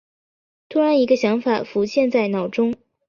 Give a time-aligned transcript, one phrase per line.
[0.73, 2.73] 忽然一个想法浮现在脑中